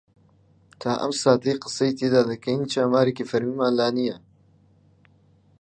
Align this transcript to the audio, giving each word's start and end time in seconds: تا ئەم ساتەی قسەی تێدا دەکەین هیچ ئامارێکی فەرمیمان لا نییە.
تا 0.81 0.91
ئەم 1.01 1.11
ساتەی 1.21 1.61
قسەی 1.63 1.95
تێدا 1.99 2.21
دەکەین 2.31 2.59
هیچ 2.63 2.73
ئامارێکی 2.79 3.29
فەرمیمان 3.31 3.73
لا 3.79 3.87
نییە. 3.97 4.17